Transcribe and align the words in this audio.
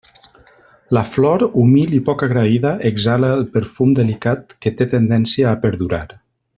La 0.97 1.03
flor, 1.09 1.45
humil 1.63 1.93
i 1.99 1.99
poc 2.07 2.25
agraïda, 2.29 2.73
exhala 2.91 3.31
el 3.37 3.47
perfum 3.59 3.95
delicat 4.03 4.59
que 4.67 4.75
té 4.81 4.93
tendència 4.99 5.51
a 5.51 5.57
perdurar. 5.67 6.07